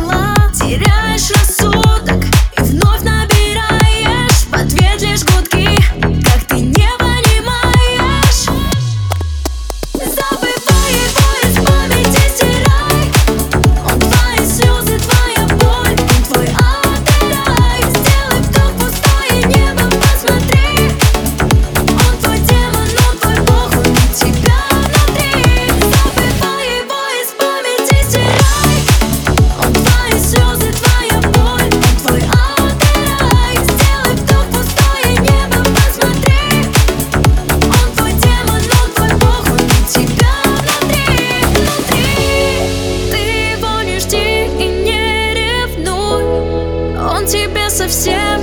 [0.00, 1.63] дела Теряешь рассудок
[47.26, 48.33] Тебе совсем